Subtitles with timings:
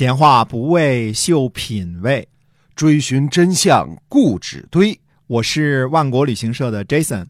[0.00, 2.26] 闲话不为秀品味，
[2.74, 4.98] 追寻真相固执堆。
[5.26, 7.26] 我是万国旅行社的 Jason，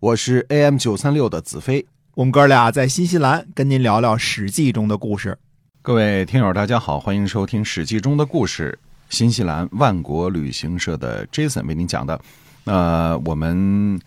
[0.00, 1.84] 我是 AM 九三六的子飞。
[2.14, 5.36] 我们哥俩在新西兰跟您聊聊《史记》中的故事。
[5.82, 8.78] 各位听友，大家好，欢迎收听《史记》中的故事。
[9.10, 12.18] 新西兰万国旅行社的 Jason 为您讲的。
[12.64, 14.00] 呃，我们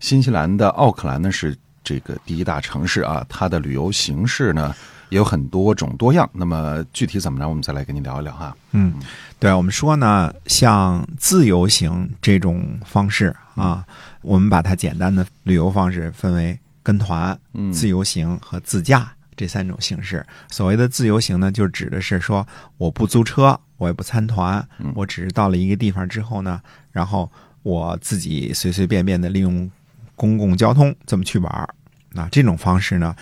[0.00, 4.74] 新西兰的奥克兰呢是这个第一大城市啊，它的旅游形式呢
[5.08, 6.28] 也有很多种多样。
[6.32, 8.56] 那么具体怎么着，我们再来跟你聊一聊哈。
[8.72, 8.94] 嗯，
[9.38, 13.84] 对，我们说呢，像自由行这种方式啊，
[14.22, 20.24] 我们把它简单的旅游方式分为跟团、嗯自由行和自驾这三种形式。
[20.50, 26.60] 所谓的自由行呢，就指的是说我不租车，我也不参团，嗯我只是到了一个地方之后呢，
[26.92, 27.30] 然后
[27.62, 29.70] 我自己随随便便的利用
[30.14, 31.68] 公共交通这么去玩儿。
[32.16, 33.14] 那这种方式呢，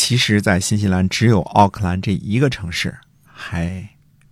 [0.00, 3.86] 其实在新西兰只有奥克兰这一个城市还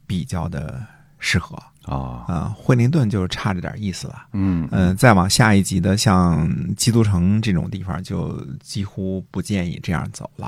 [0.06, 0.82] 比较的
[1.18, 1.62] 适合。
[1.82, 4.14] 啊，啊，惠灵顿就差着点意思了。
[4.32, 10.46] 嗯嗯、再往下一级的，像基督城这种地方，就几乎不建议这样走了。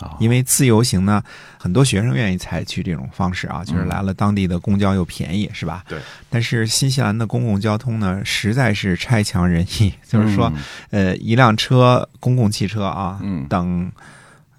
[0.00, 1.22] 啊，因为自由行呢，
[1.58, 5.82] 很多学生愿意采取这种方式啊，就是来了当地的公交又便宜，是吧？
[5.88, 5.98] 对。
[6.28, 10.52] 但是新西兰的公共交通呢，实在是差强人意，就是说，
[10.90, 13.90] 呃，一辆车公共汽车啊，嗯等，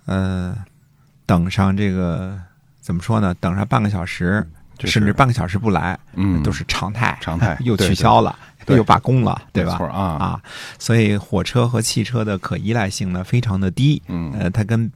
[0.10, 0.58] 呃，
[1.28, 2.36] 等上这个
[2.82, 3.32] 怎么说呢？
[3.36, 4.44] 等上半个小时，
[4.80, 8.36] 甚至半个小时不来，嗯都是常态，常态又取消了，
[8.66, 9.78] 对又罢工了，对吧？
[9.94, 10.42] 啊啊，
[10.80, 14.92] 所以火车和汽车的可依赖性呢非常的低，嗯呃，它跟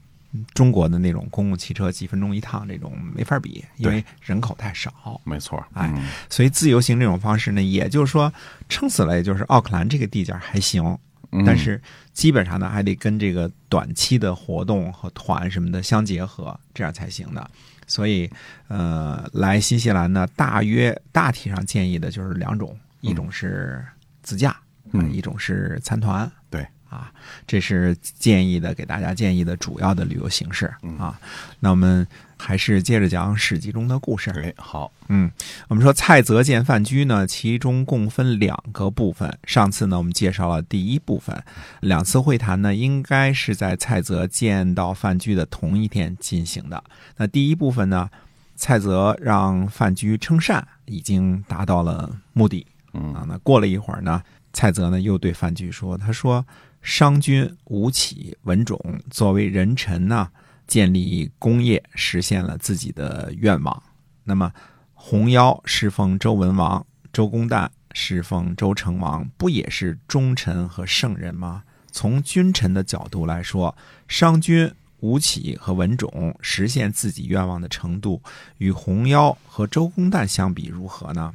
[0.55, 5.21] 中国的那种公共汽车几分钟一趟这种没法比，因为人口太少。
[5.23, 8.33] 没错，哎嗯所以自由行这种方式呢，也就是说，
[8.67, 10.97] 撑死了也就是奥克兰这个地界儿还行，嗯
[11.45, 11.81] 但是
[12.13, 17.49] 基本上呢还得跟这个短期的活动和团什么的相结合，这样才行的。
[17.85, 18.29] 所以，
[18.69, 23.83] 呃，来新西兰呢，大约大体上建议的就是两种，一种是
[24.21, 24.55] 自驾，
[24.93, 26.31] 嗯呃一种是参团。
[26.49, 27.11] 对啊，
[27.45, 31.19] 这是建议的，给大家建议的主要的旅游形式嗯啊。
[31.59, 32.07] 那我们
[32.45, 34.29] 还是接着讲《史记》中的故事。
[34.31, 35.31] 哎好，嗯，
[35.69, 39.39] 我们说蔡泽见范雎呢，其中共分两个部分。
[39.45, 41.41] 上次呢，我们介绍了第一部分，
[41.79, 46.83] 两次会谈呢，应该是在蔡泽见到范雎的同一天进行的。
[47.15, 48.09] 那第一部分呢，
[48.57, 53.25] 蔡泽让范雎称善，已经达到了目的嗯啊。
[53.25, 54.21] 那过了一会儿呢，
[54.51, 56.45] 蔡泽呢又对范雎说：“他说，
[56.81, 58.77] 商君吴起、文种
[59.09, 60.29] 作为人臣呢，
[60.73, 63.83] 建立功业，实现了自己的愿望。
[64.23, 64.51] 那么，
[64.95, 71.61] 红腰侍奉周文王，周公旦侍奉周成王，不也是忠臣和圣人吗？
[71.91, 74.67] 从君臣的角度来说，商君、
[75.01, 78.19] 吴起和文种实现自己愿望的程度，
[78.57, 81.31] 与红腰和周公旦相比如何呢？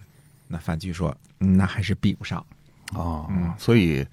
[0.49, 2.45] 那范雎说，嗯那还是比不上。
[2.93, 4.05] 啊，嗯所以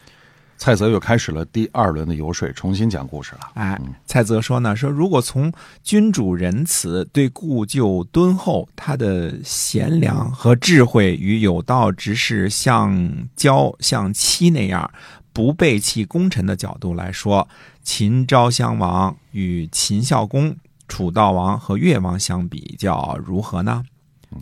[0.57, 3.51] 蔡泽又开始了第二轮的游说，重新讲故事了。
[3.55, 5.51] 哎，蔡泽说呢，说如果从
[5.83, 14.89] 君主仁慈、对故旧敦厚、他的贤良和智慧与有道之士像交像妻那样
[15.33, 17.47] 不背弃功臣的角度来说，
[17.83, 20.55] 秦昭襄王与秦孝公、
[20.87, 23.83] 楚悼王和越王相比较如何呢？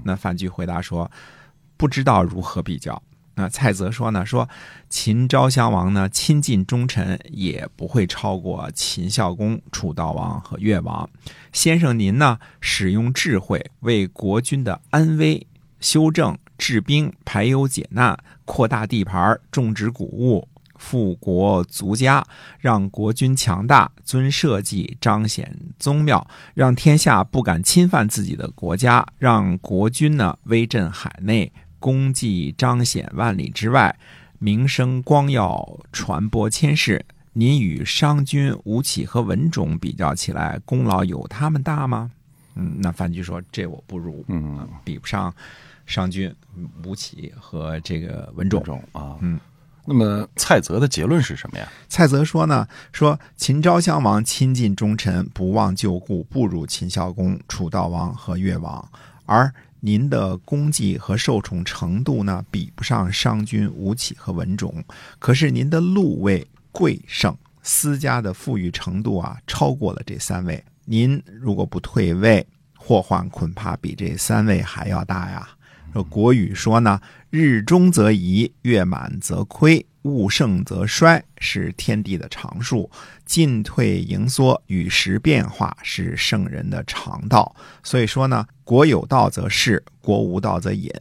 [0.03, 1.09] 那范雎回答说，
[1.75, 3.01] 不知道如何比较。
[3.35, 4.47] 那蔡泽说呢，说
[4.89, 11.09] 秦昭襄王呢亲近忠臣，也不会超过秦孝公、楚悼王和越王。
[11.51, 15.47] 先生您呢，使用智慧为国君的安危、
[15.79, 20.47] 修正、治兵、排忧解难、扩大地盘、种植谷物。
[20.75, 22.25] 富国足家，
[22.59, 33.93] 让国君强大，尊社稷，彰显宗庙，让天下不敢侵犯自己的国家，让国君呢威震海内，功绩彰显万里之外，
[34.39, 37.05] 名声光耀传播千世。
[37.33, 42.09] 您与商君、吴起和文种比较起来，功劳有他们大吗？
[42.55, 45.33] 嗯，那范雎说：“这我不如，嗯，比不上
[45.85, 46.33] 商君、
[46.85, 49.37] 吴起和这个文种啊，嗯。
[49.85, 51.67] 那么蔡泽的结论是什么呀？
[51.89, 58.89] 蔡泽说呢，说秦昭襄王亲近忠臣，不忘旧故，不如秦孝公、楚悼王和越王，
[59.25, 59.53] 而
[59.85, 64.81] 您的功绩和受宠程度呢，比不上商君、吴起和文种。
[65.19, 70.63] 可是您的禄位贵盛，私家的富裕程度啊，超过了这三位。
[70.85, 72.47] 您如果不退位，
[72.77, 75.45] 祸患恐怕比这三位还要大呀。
[75.91, 82.89] 说国语说呢，日中则移，月满则亏，物盛则衰，是天地的常数。
[83.25, 87.55] 进退盈缩，与时变化，是圣人的常道。
[87.81, 90.91] 所以说呢，国有道则仕，国无道则隐。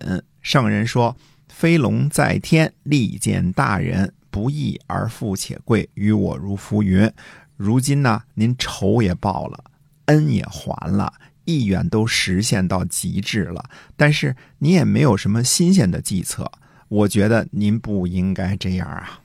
[0.40, 1.16] 圣人说
[1.48, 7.10] ：“飞龙在天，利见大人，不义而富且贵，于我如浮云。”
[7.56, 9.64] 如今呢，您仇也报了，
[10.06, 11.12] 恩也还了，
[11.44, 16.50] 意愿都实现到极致了，但是你也没有什么新鲜的计策，
[16.92, 19.18] 我觉得您不应该这样啊。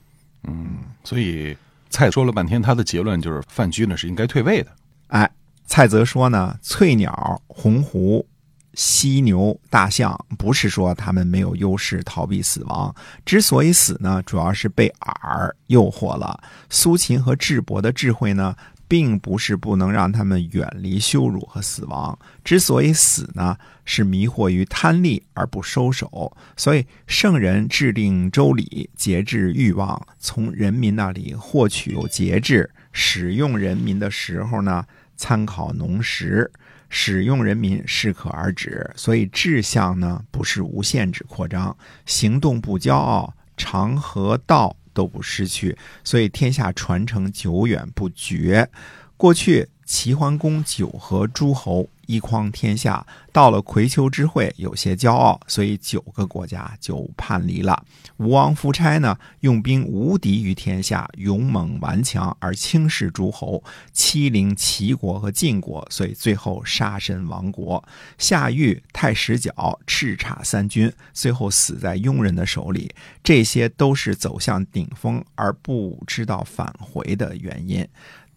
[0.43, 1.53] 嗯，所以
[1.89, 4.71] 蔡说了半天，他的结论就是范雎呢是应该退位的。
[5.07, 5.29] 哎，
[5.65, 8.25] 蔡泽说呢，翠鸟、鸿鹄。
[8.73, 16.39] 犀牛、大象不是说他们没有优势逃避死亡，之所以死呢，主要是被饵诱惑了。
[16.69, 18.55] 苏秦和智伯的智慧呢，
[18.87, 22.17] 并不是不能让他们远离羞辱和死亡。
[22.43, 26.35] 之所以死呢，是迷惑于贪利而不收手。
[26.55, 34.85] 所以圣人制定周礼，节制欲望，从人民那里获取有节制，使用人民的时候呢，
[35.15, 36.51] 参考农时。
[36.89, 41.75] 使用人民适可而止，所以志向呢不是无限制扩张，
[42.05, 48.67] 行动不骄傲，常和道都不失去，所以天下传承久远不绝。
[49.15, 51.87] 过去齐桓公九合诸侯。
[52.07, 57.85] 一匡天下，到了葵丘之会，有些骄傲，所以九个国家就叛离了。
[58.17, 67.83] 吴王夫差呢，用兵无敌于天下，勇猛顽强而轻视诸侯，欺凌齐国和晋国，所以最后杀身亡国。
[68.17, 69.51] 夏玉太史角
[69.85, 72.89] 叱咤三军，最后死在庸人的手里。
[73.21, 77.87] 这些都是走向顶峰而不知道返回的原因，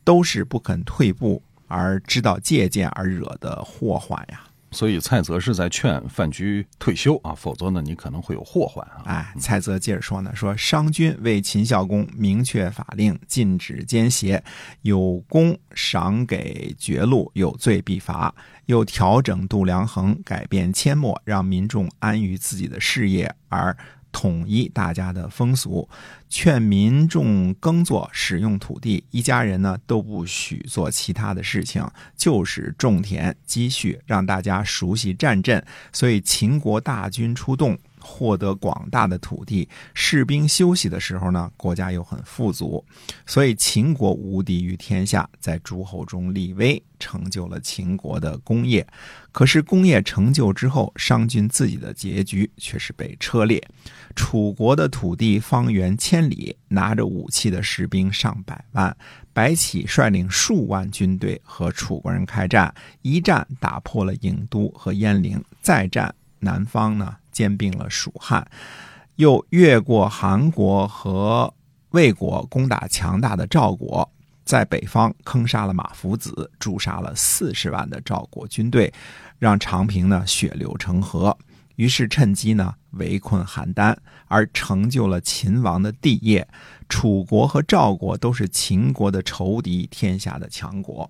[0.02, 1.40] 都是不肯退步。
[1.70, 9.02] 而知道借鉴而惹的祸患呀，所以蔡泽是在劝范雎退休啊，否则呢，你可能会有祸患啊。
[9.04, 14.42] 哎，蔡泽接着说呢，说商君为秦孝公明确法令，禁止奸邪，
[14.82, 18.34] 有功赏给爵禄，有罪必罚，
[18.66, 23.76] 又调整度量衡，改变阡陌，让民众安于自己的事业而。
[24.12, 25.88] 统一大家的风俗，
[26.28, 31.86] 劝民众耕作使用土地，一家人呢都不许做其他的事情，
[32.16, 35.64] 就是种田积蓄，让大家熟悉战阵。
[35.92, 37.78] 所以秦国大军出动。
[38.02, 42.82] 获得广大的土地，士兵休息的时候呢，国家又很富足，
[43.26, 48.86] 所以秦国无敌于天下，在诸侯中立威，成就了秦国的功业。
[49.32, 53.62] 可是功业成就之后，商君自己的结局却是被车裂。
[54.20, 58.94] 楚国的土地方圆千里，拿着武器的士兵上百万，
[59.32, 67.16] 白起率领数万军队和楚国人开战，一战打破了郢都和鄢陵，再战南方呢。
[67.32, 68.46] 兼并了蜀汉，
[69.16, 71.54] 又越过韩国和
[71.90, 74.06] 魏国，攻打强大的赵国，
[74.44, 78.92] 在北方坑杀了马夫子，诛杀了四十万的赵国军队，
[79.38, 81.34] 让长平呢血流成河。
[81.76, 83.96] 于是趁机呢围困邯郸，
[84.26, 86.46] 而成就了秦王的帝业。
[86.88, 91.08] 楚国和赵国都是秦国的仇敌，天下的强国。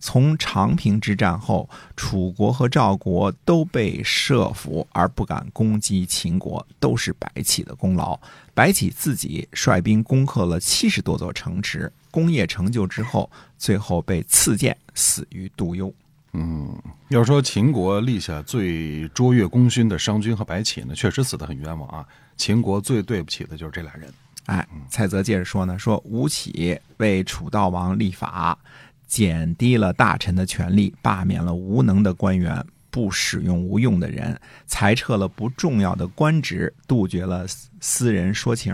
[0.00, 8.18] 从长平之战后，楚国和赵国都被设伏而不敢攻击秦国，都是白起的功劳。
[8.54, 15.92] 白起自己率兵攻克了七十多座城池，功业成就之后，最后被赐剑，死于杜幽。
[16.32, 16.76] 嗯，
[17.08, 22.06] 要说秦国立下最卓越功勋的商君和白起呢，确实死得很冤枉啊。
[22.36, 24.12] 秦国最对不起的就是这俩人。
[24.46, 28.58] 哎，蔡泽接着说呢，说吴起为楚悼王立法。
[29.06, 37.44] 减低了大臣的权力，罢免了无能的官员，不使用无用的人，裁撤了不重要的官职，杜绝了
[37.80, 38.72] 私人说情，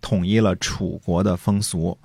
[0.00, 1.98] 统一了楚国的风俗，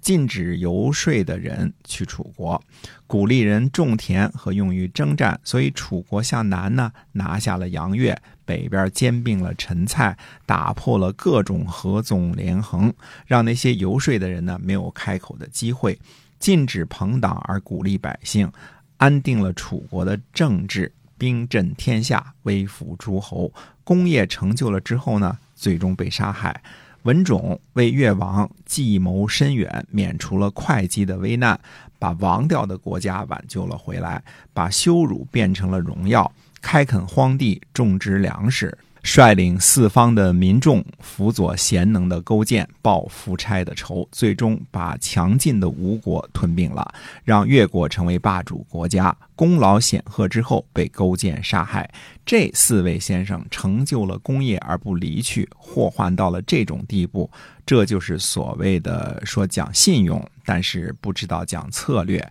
[0.00, 2.62] 禁止游说的人去楚国，
[3.06, 5.38] 鼓励人种田和用于征战。
[5.44, 10.16] 所以楚国向南呢，拿下了杨越，北边兼并了陈蔡，
[10.46, 12.92] 打破了各种合纵连横，
[13.26, 15.98] 让那些游说的人呢没有开口的机会。
[16.38, 18.50] 禁止朋党而鼓励百姓，
[18.96, 23.52] 安定了楚国的政治，兵震天下，威服诸侯。
[23.84, 26.62] 功业成就了之后呢，最终被杀害。
[27.02, 31.58] 文种为越王计谋深远，免除了会稽的危难，
[31.98, 36.30] 把亡掉的国家挽救了回来，把羞辱变成了荣耀，
[36.60, 51.90] 开垦荒地，种植粮食，率领四方的民众辅佐贤能的勾践报夫差的仇，最终把强劲的吴国吞并了，让越国成为霸主国家，功劳显赫之后被勾践杀害。
[52.26, 57.30] 这四位先生成就了功业而不离去，祸患到了这种地步，
[57.64, 62.30] 这就是所谓的说讲信用，但是不知道讲策略，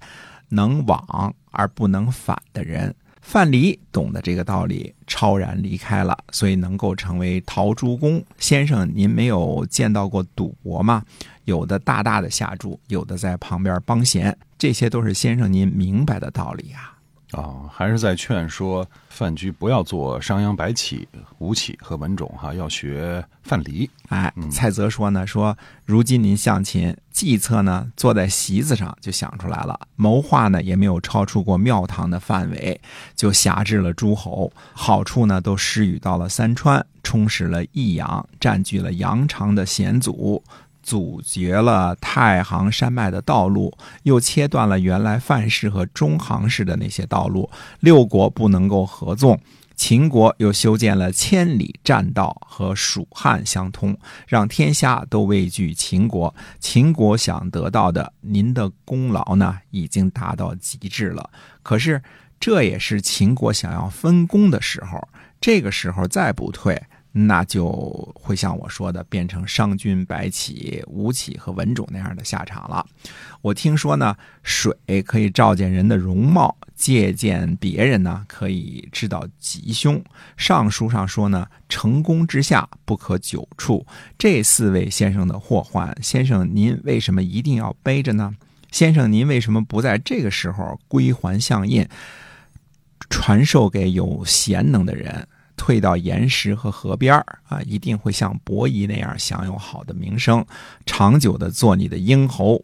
[0.50, 2.96] 能往而不能反的人。
[3.22, 8.90] 范蠡懂得这个道理，超然离开了，所以能够成为陶朱公先生。
[8.94, 11.04] 您没有见到过赌博吗？
[11.46, 16.99] 有的大大的下注，有的在旁边帮闲，这些都是先生您明白的道理啊。
[17.34, 21.08] 哦，还是在劝说范雎不要做商鞅、白起、
[21.38, 23.88] 吴起和文种哈，要学范蠡。
[24.08, 25.56] 哎，蔡泽说呢，说
[25.86, 32.82] 如今您向秦计策呢，坐在席子上就想出来了，谋划呢也没有超出过庙堂的范围，
[33.16, 40.44] 就辖制了诸侯，好处呢都施予到了三川，充实了益阳，占据了阳长的险阻。
[40.82, 49.40] 阻绝了太行山脉的道路，又切断了原来范氏和中行氏的那些道路，六国不能够合纵。
[49.76, 56.36] 秦国又修建了千里栈道和蜀汉相通，让天下都畏惧秦国。
[56.60, 61.30] 秦国想得到的，您的功劳呢，已经达到极致了。
[61.64, 62.02] 可是
[62.42, 65.08] 这也是秦国想要分功的时候，
[65.40, 66.84] 这个时候再不退。
[67.28, 67.70] 那就
[68.16, 72.86] 会像我说的，变成商君、白起、吴起和文种那样的下场了。
[73.42, 74.74] 我听说呢，水
[75.06, 80.02] 可以照见人的容貌，借鉴别人呢，可以知道吉凶。
[80.38, 83.86] 上书上说呢，成功之下不可久处。
[84.18, 88.34] 这四位先生的祸患，先生您为什么一定要背着呢？
[88.72, 91.88] 先生您为什么不在这个时候归还相印，
[93.10, 95.28] 传授给有贤能的人？
[95.60, 97.14] 退到岩石和河边
[97.50, 100.44] 啊，一定会像伯夷那样享有好的名声，
[100.86, 102.64] 长久的做你的鹰侯，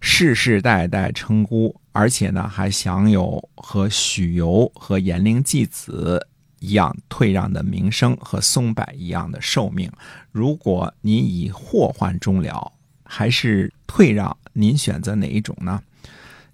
[0.00, 6.26] 世世代代称孤，而且呢还享有和许由和颜陵季子
[6.60, 9.92] 一样退让的名声和松柏一样的寿命。
[10.32, 12.72] 如果您以祸患终了，
[13.04, 15.82] 还是退让，您选择哪一种呢？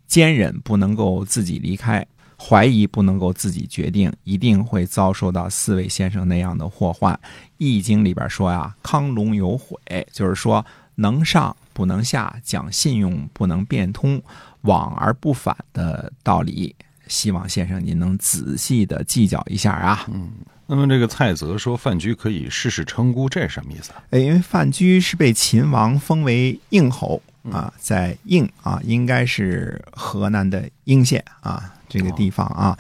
[0.09, 2.05] 坚忍不能够自己离开。
[2.39, 7.15] 怀疑不能够自己决定，一定会遭受到四位先生那样的祸患。
[7.59, 9.77] 《易经》里边说呀：“康龙有悔”，
[10.13, 10.65] 就是说
[10.97, 14.23] 能上不能下，讲信用不能变通，
[14.63, 16.75] 往而不返的道理。
[17.09, 20.05] 希望先生您能仔细的计较一下啊。
[20.13, 20.33] 嗯，
[20.67, 23.93] 那么这个蔡泽说范雎可以试试称孤，这是什么意思？
[24.11, 31.73] 哎，因为范雎是被秦王封为应侯啊，在应啊，应该是河南的应县啊。
[31.89, 32.77] 这个地方啊，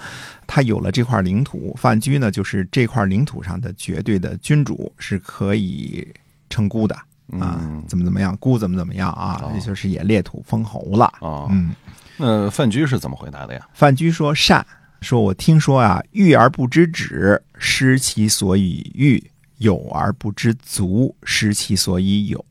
[0.47, 6.07] 他有了这块领土，范雎呢就是这块领土上的绝对的君主，是可以
[6.51, 6.95] 称孤的
[7.39, 7.61] 啊。
[7.87, 9.51] 怎么怎么样，孤怎么怎么样啊？
[9.55, 11.47] 也就是也列土封侯了啊。
[11.51, 11.75] 嗯，
[12.17, 13.69] 那范雎是怎么回答的呀？
[13.75, 14.65] 范雎说善，
[15.01, 19.21] 说我听说啊，欲而不知止，失其所以欲；
[19.59, 22.45] 有而不知足，失其所以有。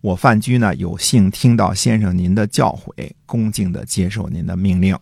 [0.00, 4.96] 我范雎呢，有幸听到先生您的教诲，恭敬的接受您的命令。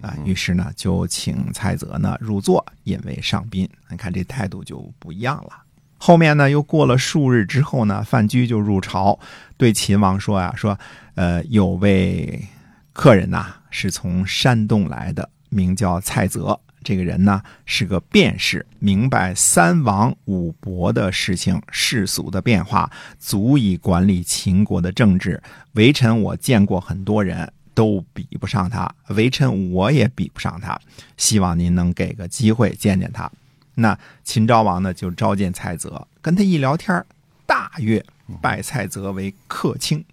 [0.00, 3.68] 啊，于是呢，就请蔡泽呢入座，引为上宾。
[3.90, 5.50] 你看这态度就不一样了。
[5.98, 9.18] 后面呢，又过了数日之后呢，范雎就入朝，
[9.56, 10.78] 对秦王说啊：“说，
[11.16, 12.46] 呃，有位
[12.92, 16.58] 客人呐，是从山东来的，名叫蔡泽。
[16.84, 22.88] 这个人呢，是个辩士，明白三王五伯的事情，世俗的变化，
[23.18, 25.42] 足以管理秦国的政治。
[25.72, 30.76] 微臣我见过很多人。”都比不上他，微臣我也比不上他。
[31.16, 33.30] 希望您能给个机会见见他。
[33.76, 37.06] 那秦昭王呢，就召见蔡泽，跟他一聊天，
[37.46, 38.04] 大悦，
[38.42, 40.04] 拜蔡泽为客卿。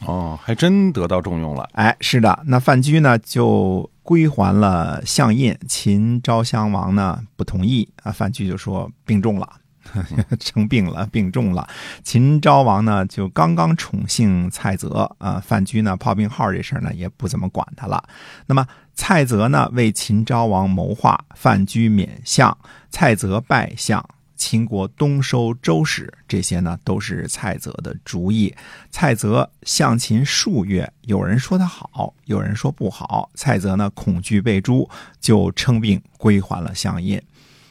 [0.00, 1.66] 哦，还真得到重用了。
[1.72, 2.42] 哎，是的。
[2.48, 5.56] 那范雎呢，就归还了相印。
[5.66, 8.12] 秦昭襄王呢，不同意啊。
[8.12, 9.48] 范雎就说病重了。
[10.40, 11.68] 生病了，病重了。
[12.02, 15.40] 秦昭王呢，就刚刚宠幸蔡泽啊。
[15.44, 18.02] 范雎呢，泡病号这事儿呢，也不怎么管他了。
[18.46, 22.56] 那么蔡泽呢，为秦昭王谋划，范雎免相，
[22.90, 24.04] 蔡泽拜相，
[24.36, 28.54] 秦国东收周史，这些呢，都是蔡泽的主意。
[28.90, 33.30] 蔡泽向秦数月，有人说他好，有人说不好。
[33.34, 34.88] 蔡泽呢，恐惧被诛，
[35.20, 37.20] 就称病归还了相印。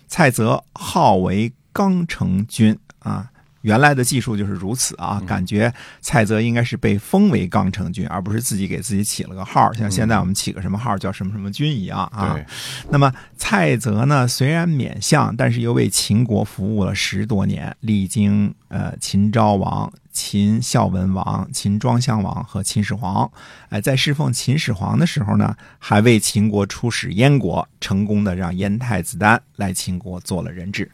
[0.07, 1.51] 蔡泽号为。
[1.75, 3.29] 刚成君啊，
[3.63, 12.31] 原来的技术就是如此啊，感觉蔡泽应该是被封为刚成军，而不是自己给自己起了个号，像现在我们起个什么号叫什么什么军一样啊。
[12.33, 12.45] 对，
[12.89, 23.29] 那么蔡泽呢，虽然免相，但是又为秦国服务了十多年，历经呃秦昭王、秦孝文王、秦庄襄王和秦始皇。
[23.67, 30.89] 哎，在侍奉秦始皇的时候呢，还为秦国出使燕国，成功的让燕太子丹来秦国做了人质。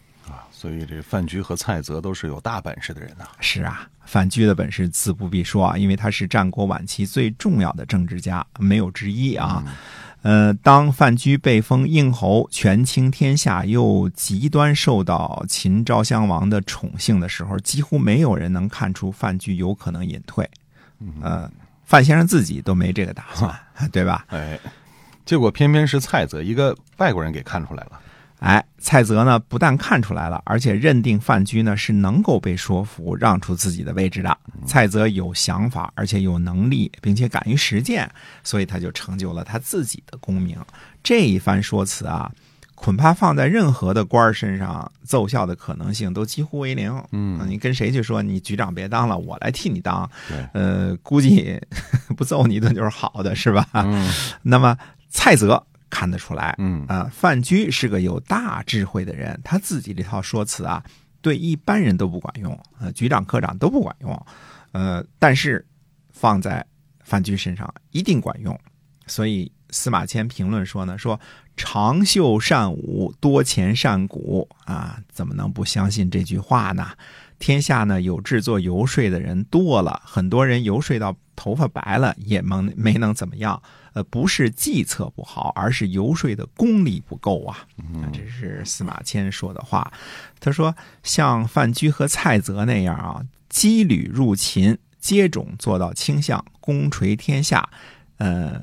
[0.62, 9.63] 啊，所以这范雎和蔡泽都是有大本事的人呐、是啊，范雎的本事自不必说啊，因为他是战国晚期最重要的政治家，没有之一啊。
[10.22, 20.48] 呃，当范雎被封应侯，权倾天下，又极端受到秦昭襄王的宠幸的时候，几乎没有人能看出范雎有可能隐退。
[21.22, 21.50] 呃，
[21.86, 23.60] 范先生自己都没这个打算，
[23.91, 24.24] 对吧？
[24.30, 24.60] 哎，
[25.25, 28.00] 结果偏偏是蔡泽一个外国人给看出来了。
[28.41, 34.36] 哎，蔡泽呢不但看出来了，而且认定范雎呢是能够被说服让出自己的位置的。
[34.65, 38.10] 蔡泽有想法，而且有能力，并且敢于实践，
[38.43, 40.57] 所以他就成就了他自己的功名。
[41.03, 42.31] 这一番说辞啊，
[42.74, 46.91] 恐怕放在任何的官儿身上，奏效的可能性都几乎为零。
[47.12, 51.62] 嗯你跟谁去说你局长别当了，我来替你当，对，呃，估计
[52.17, 53.67] 不揍你一顿就是好的，是吧？
[53.75, 54.75] 嗯那么
[55.12, 60.83] 蔡泽看得出来，嗯啊，范雎是个有大智慧的人，他自己这套说辞啊，
[61.21, 64.25] 对一般人都不管用，呃，局长、科长都不管用，
[64.71, 65.63] 呃，但是
[66.10, 66.65] 放在
[67.03, 68.60] 范雎身上一定管用。
[69.05, 71.19] 所以司马迁评论说呢，说
[71.57, 76.88] 长袖善舞，多钱善鼓啊，怎么能不相信这句话呢？
[77.39, 83.62] 天下呢有志做游说的人多了，很多人游说到头发白了也没没能怎么样。
[83.93, 87.65] 呃，不是计策不好，而是游说的功力不够啊。
[87.95, 89.91] 啊，这是司马迁说的话。
[90.39, 97.69] 他说，像范雎和蔡泽那样啊，羁旅入秦，接踵做到倾向，功垂天下，
[98.17, 98.62] 呃，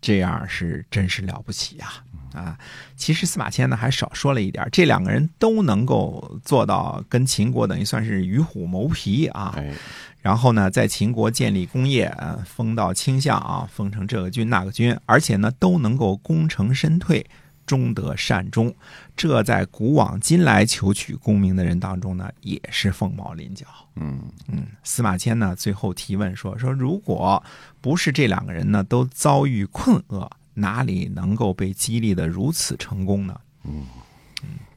[0.00, 2.58] 这样是真是了不起呀、啊！
[2.96, 9.54] 其实司马迁呢还少说了一点，这两个人都能够做到跟秦国等于算是与虎谋皮啊。
[9.56, 9.72] 哎，
[10.20, 17.24] 然后呢，在秦国建立功业，呃，封到卿相啊，封成这个军那个军，而且呢，都能够功成身退，
[17.64, 18.74] 终得善终。
[19.16, 23.66] 这在古往今来求取功名的人当中呢，也是凤毛麟角。
[23.94, 27.42] 嗯嗯，司马迁呢最后提问说说，如果
[27.80, 33.40] 不是这两个人呢都遭遇困厄，哪里能够被激励的如此成功呢？
[33.64, 33.84] 嗯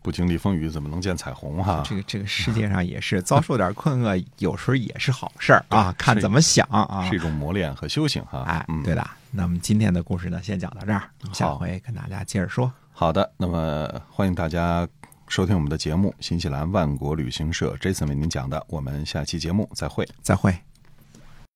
[0.01, 1.83] 不经历风雨怎么能见彩虹哈？
[1.86, 7.15] 这个这个世界上也是遭受点困厄，有时候也是好事儿啊， 看怎么想啊是。
[7.15, 8.43] 一种磨练和修行哈。
[8.43, 9.06] 哎嗯，，对的。
[9.30, 11.03] 那么今天的故事呢，先讲到这儿，
[11.34, 12.71] 下回跟大家接着说。
[12.93, 14.88] 好的，那么欢迎大家
[15.27, 20.08] 收听我们的节目，新西兰万国旅行社 Jason 为您讲的，我们下期节目再会。
[20.21, 20.58] 再会。